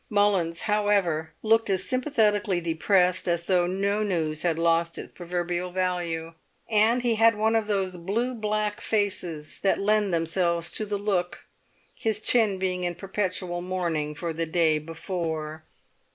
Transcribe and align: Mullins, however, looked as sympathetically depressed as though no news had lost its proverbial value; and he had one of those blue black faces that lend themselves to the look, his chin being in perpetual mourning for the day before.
Mullins, 0.09 0.61
however, 0.61 1.31
looked 1.43 1.69
as 1.69 1.83
sympathetically 1.83 2.59
depressed 2.59 3.27
as 3.27 3.45
though 3.45 3.67
no 3.67 4.01
news 4.01 4.41
had 4.41 4.57
lost 4.57 4.97
its 4.97 5.11
proverbial 5.11 5.69
value; 5.71 6.33
and 6.67 7.03
he 7.03 7.13
had 7.13 7.35
one 7.35 7.55
of 7.55 7.67
those 7.67 7.97
blue 7.97 8.33
black 8.33 8.81
faces 8.81 9.59
that 9.59 9.77
lend 9.77 10.11
themselves 10.11 10.71
to 10.71 10.87
the 10.87 10.97
look, 10.97 11.45
his 11.93 12.19
chin 12.19 12.57
being 12.57 12.83
in 12.83 12.95
perpetual 12.95 13.61
mourning 13.61 14.15
for 14.15 14.33
the 14.33 14.47
day 14.47 14.79
before. 14.79 15.63